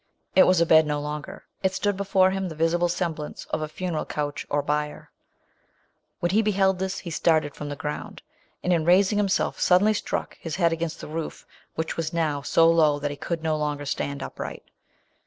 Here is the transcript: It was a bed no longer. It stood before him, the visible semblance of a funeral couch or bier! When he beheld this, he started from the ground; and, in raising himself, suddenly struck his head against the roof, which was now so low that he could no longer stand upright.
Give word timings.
It 0.35 0.47
was 0.47 0.59
a 0.59 0.65
bed 0.65 0.87
no 0.87 0.99
longer. 0.99 1.43
It 1.61 1.75
stood 1.75 1.95
before 1.95 2.31
him, 2.31 2.49
the 2.49 2.55
visible 2.55 2.89
semblance 2.89 3.45
of 3.51 3.61
a 3.61 3.67
funeral 3.67 4.03
couch 4.03 4.47
or 4.49 4.63
bier! 4.63 5.11
When 6.21 6.31
he 6.31 6.41
beheld 6.41 6.79
this, 6.79 6.97
he 6.97 7.11
started 7.11 7.53
from 7.53 7.69
the 7.69 7.75
ground; 7.75 8.23
and, 8.63 8.73
in 8.73 8.83
raising 8.83 9.19
himself, 9.19 9.59
suddenly 9.59 9.93
struck 9.93 10.39
his 10.41 10.55
head 10.55 10.73
against 10.73 11.01
the 11.01 11.07
roof, 11.07 11.45
which 11.75 11.97
was 11.97 12.13
now 12.13 12.41
so 12.41 12.67
low 12.67 12.97
that 12.97 13.11
he 13.11 13.15
could 13.15 13.43
no 13.43 13.55
longer 13.55 13.85
stand 13.85 14.23
upright. 14.23 14.63